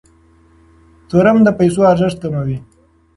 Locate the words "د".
1.43-1.47